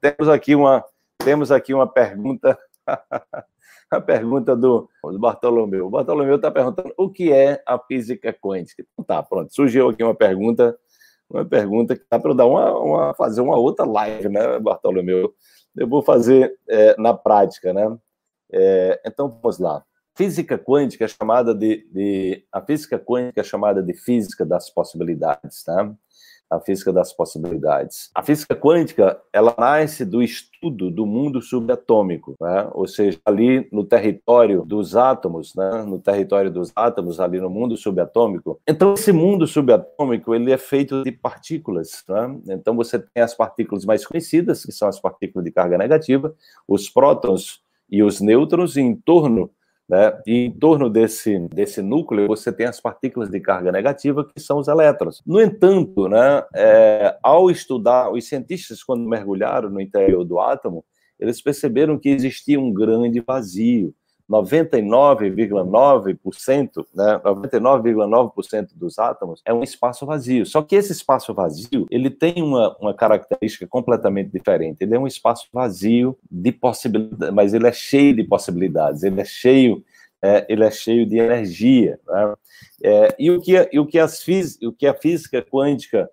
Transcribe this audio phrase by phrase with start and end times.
[0.00, 0.84] temos aqui uma,
[1.18, 2.58] temos aqui uma pergunta,
[3.90, 4.88] a pergunta do,
[5.18, 5.86] Bartolomeu.
[5.86, 8.84] O Bartolomeu está perguntando o que é a física quântica.
[8.92, 10.76] Então, tá, pronto, surgiu aqui uma pergunta,
[11.28, 15.34] uma pergunta que dá para dar uma, uma, fazer uma outra live, né, Bartolomeu?
[15.76, 17.96] Eu vou fazer é, na prática, né?
[18.52, 19.84] É, então vamos lá.
[20.16, 25.62] Física quântica é chamada de, de, a física quântica é chamada de física das possibilidades,
[25.62, 25.94] tá?
[26.50, 28.10] A física das possibilidades.
[28.14, 32.68] A física quântica ela nasce do estudo do mundo subatômico, né?
[32.72, 35.84] ou seja, ali no território dos átomos, né?
[35.84, 38.60] no território dos átomos, ali no mundo subatômico.
[38.66, 42.02] Então esse mundo subatômico ele é feito de partículas.
[42.08, 42.40] Né?
[42.48, 46.34] Então você tem as partículas mais conhecidas, que são as partículas de carga negativa,
[46.66, 49.50] os prótons e os nêutrons, e em torno
[49.90, 50.16] né?
[50.24, 54.58] E em torno desse, desse núcleo, você tem as partículas de carga negativa, que são
[54.58, 55.20] os elétrons.
[55.26, 60.84] No entanto, né, é, ao estudar, os cientistas, quando mergulharam no interior do átomo,
[61.18, 63.92] eles perceberam que existia um grande vazio.
[64.30, 70.46] 99,9%, né, 99,9% dos átomos é um espaço vazio.
[70.46, 74.82] Só que esse espaço vazio, ele tem uma, uma característica completamente diferente.
[74.82, 79.24] Ele é um espaço vazio de possibilidades, mas ele é cheio de possibilidades, ele é
[79.24, 79.82] cheio,
[80.22, 81.98] é, ele é cheio de energia.
[82.06, 82.34] Né?
[82.84, 84.24] É, e o que, e o que, as,
[84.62, 86.08] o que a física quântica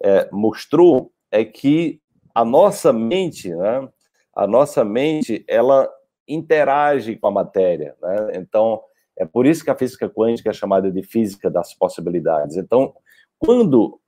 [0.00, 2.00] é, mostrou é que
[2.32, 3.88] a nossa mente, né,
[4.36, 5.90] a nossa mente, ela
[6.28, 7.94] interage com a matéria.
[8.02, 8.32] Né?
[8.34, 8.80] Então,
[9.18, 12.56] é por isso que a física quântica é chamada de física das possibilidades.
[12.56, 12.94] Então,
[13.38, 13.98] quando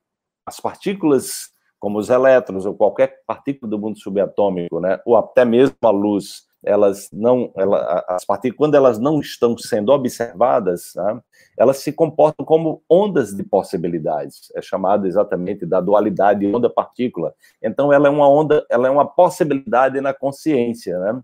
[0.45, 5.75] as partículas, como os elétrons ou qualquer partícula do mundo subatômico, né, ou até mesmo
[5.81, 11.21] a luz, elas não, ela, as partículas, quando elas não estão sendo observadas, né,
[11.57, 14.51] elas se comportam como ondas de possibilidades.
[14.55, 17.33] É chamada exatamente da dualidade onda-partícula.
[17.63, 21.21] Então, ela é uma onda, ela é uma possibilidade na consciência, né?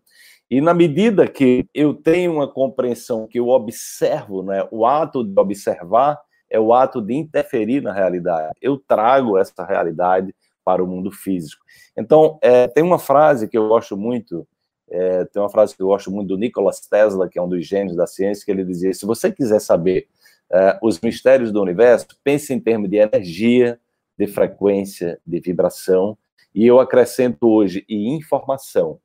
[0.50, 5.40] E na medida que eu tenho uma compreensão que eu observo, né, o ato de
[5.40, 6.20] observar
[6.50, 8.54] é o ato de interferir na realidade.
[8.62, 10.34] Eu trago essa realidade
[10.64, 11.64] para o mundo físico.
[11.98, 14.48] Então, é, tem uma frase que eu gosto muito,
[14.90, 17.66] é, tem uma frase que eu gosto muito do Nikola Tesla, que é um dos
[17.66, 20.08] gênios da ciência, que ele dizia: se você quiser saber
[20.52, 23.80] é, os mistérios do universo, pense em termos de energia,
[24.18, 26.18] de frequência, de vibração,
[26.54, 29.00] e eu acrescento hoje e informação.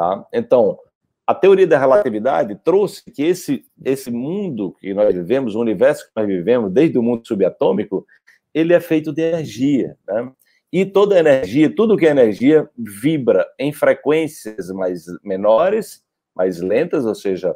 [0.00, 0.26] Tá?
[0.32, 0.78] Então,
[1.26, 6.12] a teoria da relatividade trouxe que esse, esse mundo que nós vivemos, o universo que
[6.16, 8.06] nós vivemos, desde o mundo subatômico,
[8.54, 9.98] ele é feito de energia.
[10.08, 10.32] Né?
[10.72, 16.02] E toda energia, tudo que é energia, vibra em frequências mais menores,
[16.34, 17.54] mais lentas, ou seja,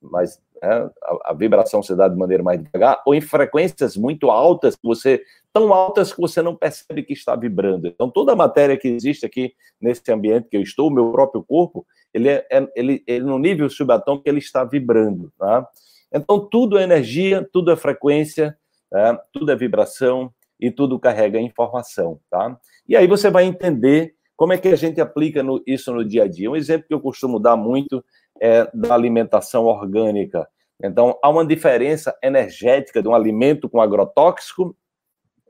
[0.00, 4.30] mais, né, a, a, vibração se dá de maneira mais devagar, ou em frequências muito
[4.30, 7.86] altas, você tão altas que você não percebe que está vibrando.
[7.86, 11.44] Então, toda a matéria que existe aqui nesse ambiente que eu estou, o meu próprio
[11.44, 15.32] corpo, ele é, é ele, ele, no nível subatômico, ele está vibrando.
[15.38, 15.68] Tá?
[16.12, 18.58] Então, tudo é energia, tudo é frequência,
[18.90, 19.22] tá?
[19.32, 22.18] tudo é vibração e tudo carrega informação.
[22.28, 22.58] Tá?
[22.88, 26.24] E aí você vai entender como é que a gente aplica no, isso no dia
[26.24, 26.50] a dia.
[26.50, 28.04] Um exemplo que eu costumo dar muito
[28.40, 30.48] é da alimentação orgânica.
[30.82, 34.76] Então, há uma diferença energética de um alimento com agrotóxico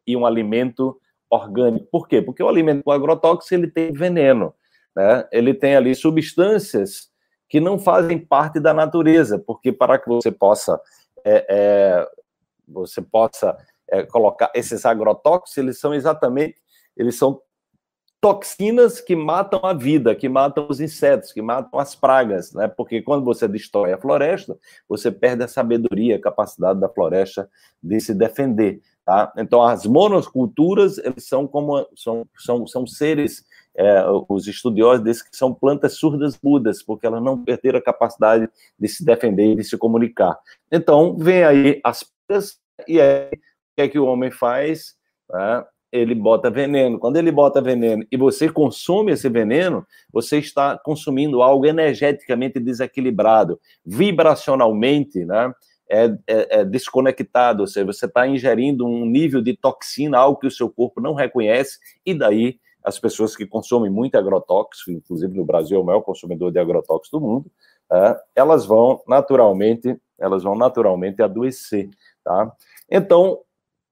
[0.07, 1.87] e um alimento orgânico.
[1.91, 2.21] Por quê?
[2.21, 4.55] Porque o alimento com agrotóxico ele tem veneno,
[4.95, 5.27] né?
[5.33, 7.11] Ele tem ali substâncias
[7.49, 10.81] que não fazem parte da natureza, porque para que você possa
[11.25, 12.09] é, é,
[12.67, 13.57] você possa
[13.89, 16.57] é, colocar esses agrotóxicos, eles são exatamente
[16.97, 17.41] eles são
[18.25, 22.67] toxinas que matam a vida, que matam os insetos, que matam as pragas, né?
[22.67, 24.57] Porque quando você destrói a floresta,
[24.89, 27.51] você perde a sabedoria, a capacidade da floresta
[27.83, 29.31] de se defender, tá?
[29.37, 33.45] Então as monoculturas, eles são como são são, são seres
[33.77, 38.49] é, os estudiosos dizem que são plantas surdas mudas, porque elas não perderam a capacidade
[38.79, 40.39] de se defender e de se comunicar.
[40.73, 42.59] Então, vem aí as plantas,
[42.89, 43.31] e aí, o
[43.77, 44.95] que é que o homem faz?
[45.29, 45.65] Né?
[45.95, 46.99] Ele bota veneno.
[46.99, 53.61] Quando ele bota veneno e você consome esse veneno, você está consumindo algo energeticamente desequilibrado,
[53.87, 55.55] vibracionalmente, né?
[55.89, 60.47] É, é, é desconectado, ou seja, você está ingerindo um nível de toxina, algo que
[60.47, 65.45] o seu corpo não reconhece, e daí as pessoas que consomem muito agrotóxico, inclusive no
[65.45, 67.51] Brasil é o maior consumidor de agrotóxicos do mundo,
[67.93, 71.91] é, elas vão naturalmente, elas vão naturalmente adoecer,
[72.25, 72.51] tá?
[72.91, 73.41] Então,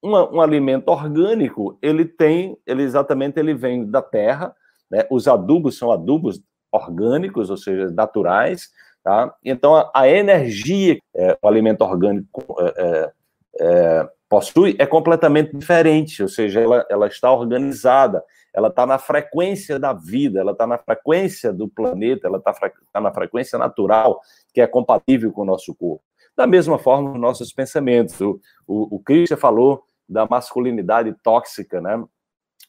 [0.03, 4.55] uma, um alimento orgânico, ele tem, ele exatamente ele vem da terra,
[4.91, 5.07] né?
[5.11, 8.71] Os adubos são adubos orgânicos, ou seja, naturais,
[9.05, 9.33] tá?
[9.45, 13.13] Então a, a energia, é, o alimento orgânico é, é,
[13.61, 18.25] é possui é completamente diferente, ou seja, ela, ela está organizada,
[18.55, 22.55] ela está na frequência da vida, ela está na frequência do planeta, ela está
[22.93, 24.21] tá na frequência natural,
[24.55, 26.03] que é compatível com o nosso corpo.
[26.35, 28.19] Da mesma forma, nossos pensamentos.
[28.23, 32.03] O, o, o Christian falou da masculinidade tóxica, né?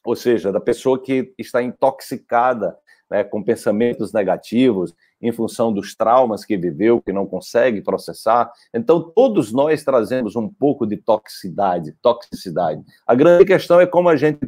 [0.04, 2.76] Ou seja, da pessoa que está intoxicada
[3.10, 8.50] né, com pensamentos negativos em função dos traumas que viveu, que não consegue processar.
[8.74, 12.82] Então, todos nós trazemos um pouco de toxicidade, toxicidade.
[13.06, 14.40] A grande questão é como a gente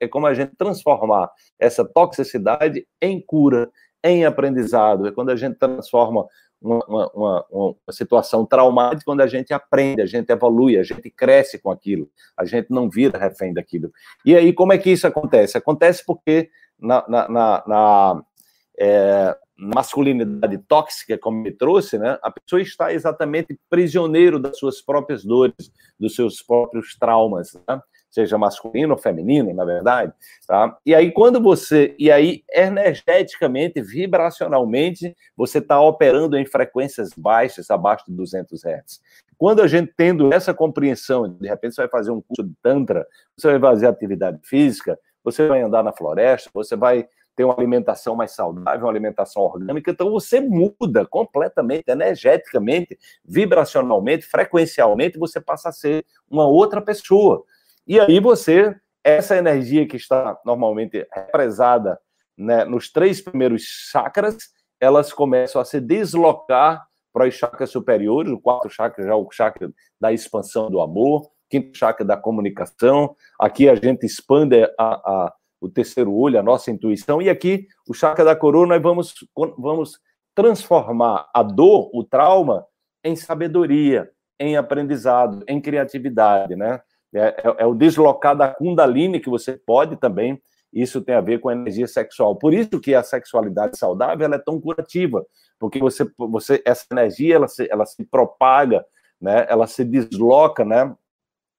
[0.00, 3.68] é como a gente transformar essa toxicidade em cura,
[4.04, 5.08] em aprendizado.
[5.08, 6.26] É quando a gente transforma
[6.60, 11.58] uma, uma, uma, situação traumática quando a gente aprende, a gente evolui, a gente cresce
[11.58, 13.90] com aquilo, a gente não vira refém daquilo.
[14.24, 15.56] E aí, como é que isso acontece?
[15.56, 18.22] Acontece porque na, na, na, na
[18.78, 25.24] é, masculinidade tóxica, como me trouxe, né, a pessoa está exatamente prisioneiro das suas próprias
[25.24, 27.54] dores, dos seus próprios traumas.
[27.68, 27.80] Né?
[28.10, 30.12] Seja masculino ou feminino, na verdade,
[30.46, 30.76] tá?
[30.84, 38.04] E aí quando você, e aí energeticamente, vibracionalmente, você está operando em frequências baixas, abaixo
[38.08, 39.00] de 200 Hz.
[39.38, 43.06] Quando a gente tendo essa compreensão, de repente você vai fazer um curso de tantra,
[43.36, 48.14] você vai fazer atividade física, você vai andar na floresta, você vai ter uma alimentação
[48.14, 55.72] mais saudável, uma alimentação orgânica, então você muda completamente, energeticamente, vibracionalmente, frequencialmente, você passa a
[55.72, 57.44] ser uma outra pessoa.
[57.86, 61.98] E aí você, essa energia que está normalmente represada
[62.36, 64.36] né, nos três primeiros chakras,
[64.80, 69.30] elas começam a se deslocar para os chakras superiores, o quarto chakra já é o
[69.30, 75.34] chakra da expansão do amor, quinto chakra da comunicação, aqui a gente expande a, a,
[75.60, 79.14] o terceiro olho, a nossa intuição, e aqui o chakra da coroa nós vamos,
[79.58, 79.98] vamos
[80.34, 82.64] transformar a dor, o trauma,
[83.02, 86.80] em sabedoria, em aprendizado, em criatividade, né?
[87.14, 90.40] É, é, é, o deslocar da Kundalini que você pode também.
[90.72, 92.36] Isso tem a ver com a energia sexual.
[92.36, 95.26] Por isso que a sexualidade saudável é tão curativa,
[95.58, 98.84] porque você, você essa energia ela se, ela se propaga,
[99.20, 99.46] né?
[99.48, 100.94] Ela se desloca, né?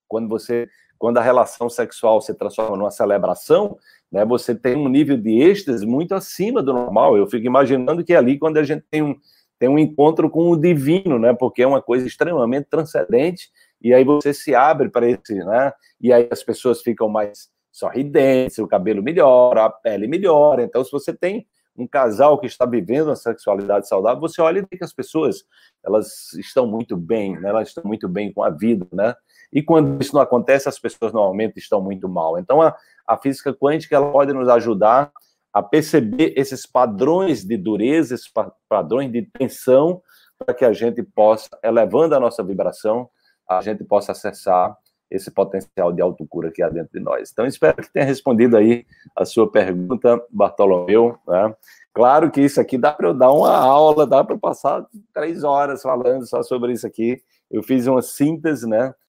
[0.07, 0.69] Quando você
[1.01, 3.75] quando a relação sexual se transforma numa celebração,
[4.11, 7.17] né, você tem um nível de êxtase muito acima do normal.
[7.17, 9.15] Eu fico imaginando que ali, quando a gente tem um,
[9.57, 13.49] tem um encontro com o divino, né, porque é uma coisa extremamente transcendente
[13.81, 15.73] e aí você se abre para esse, né?
[15.99, 20.63] E aí as pessoas ficam mais sorridentes, o cabelo melhora, a pele melhora.
[20.63, 24.61] Então, se você tem um casal que está vivendo uma sexualidade saudável, você olha e
[24.61, 25.43] vê que as pessoas
[25.83, 27.49] elas estão muito bem, né?
[27.49, 29.15] elas estão muito bem com a vida, né?
[29.51, 32.37] E quando isso não acontece, as pessoas normalmente estão muito mal.
[32.37, 32.75] Então, a,
[33.07, 35.11] a física quântica ela pode nos ajudar
[35.53, 38.31] a perceber esses padrões de dureza, esses
[38.69, 40.01] padrões de tensão,
[40.37, 43.09] para que a gente possa, elevando a nossa vibração,
[43.57, 44.77] a gente possa acessar
[45.09, 47.29] esse potencial de autocura que há dentro de nós.
[47.31, 51.17] Então, espero que tenha respondido aí a sua pergunta, Bartolomeu.
[51.27, 51.53] Né?
[51.93, 55.81] Claro que isso aqui dá para eu dar uma aula, dá para passar três horas
[55.81, 57.21] falando só sobre isso aqui.
[57.49, 58.93] Eu fiz uma síntese, né?